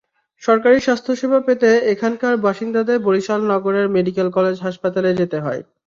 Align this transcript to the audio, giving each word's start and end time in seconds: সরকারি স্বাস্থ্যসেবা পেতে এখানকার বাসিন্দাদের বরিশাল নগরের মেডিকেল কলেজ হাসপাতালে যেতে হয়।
সরকারি 0.43 0.77
স্বাস্থ্যসেবা 0.79 1.39
পেতে 1.47 1.69
এখানকার 1.93 2.33
বাসিন্দাদের 2.45 2.97
বরিশাল 2.99 3.41
নগরের 3.51 3.87
মেডিকেল 3.95 4.27
কলেজ 4.37 4.55
হাসপাতালে 4.59 5.09
যেতে 5.19 5.37
হয়। 5.39 5.61